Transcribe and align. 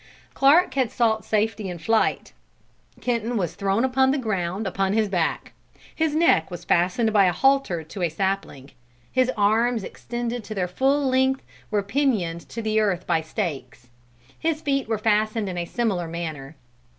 Clark 0.33 0.73
had 0.73 0.89
sought 0.89 1.23
safety 1.23 1.69
in 1.69 1.77
flight. 1.77 2.33
Kenton 3.01 3.37
was 3.37 3.53
thrown 3.53 3.85
upon 3.85 4.09
the 4.09 4.17
ground 4.17 4.65
upon 4.65 4.93
his 4.93 5.07
back. 5.07 5.53
His 5.95 6.15
neck 6.15 6.49
was 6.49 6.65
fastened 6.65 7.13
by 7.13 7.25
a 7.25 7.31
halter 7.31 7.83
to 7.83 8.01
a 8.01 8.09
sapling; 8.09 8.71
his 9.11 9.29
arms, 9.37 9.83
extended 9.83 10.43
to 10.45 10.55
their 10.55 10.67
full 10.67 11.05
length, 11.07 11.43
were 11.69 11.83
pinioned 11.83 12.49
to 12.49 12.63
the 12.63 12.79
earth 12.79 13.05
by 13.05 13.21
stakes; 13.21 13.91
his 14.39 14.59
feet 14.59 14.87
were 14.87 14.97
fastened 14.97 15.47
in 15.47 15.55
a 15.59 15.65
similar 15.65 16.07
manner. 16.07 16.55